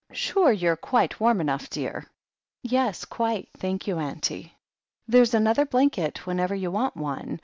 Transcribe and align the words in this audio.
"Sure 0.13 0.51
you're 0.51 0.75
quite 0.75 1.19
warm 1.19 1.39
enough, 1.39 1.69
dear?" 1.69 2.07
"Yes, 2.63 3.05
quite, 3.05 3.49
thank 3.59 3.85
you, 3.85 3.99
auntie." 3.99 4.55
"There's 5.07 5.35
another 5.35 5.63
blanket 5.63 6.25
whenever 6.25 6.55
you 6.55 6.71
want 6.71 6.97
one. 6.97 7.39